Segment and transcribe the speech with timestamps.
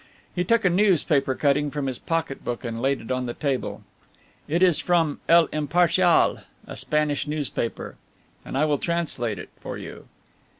[0.33, 3.83] He took a newspaper cutting from his pocket book and laid it on the table.
[4.47, 7.97] "It is from El Impartial, a Spanish newspaper,
[8.43, 10.07] and I will translate it for you.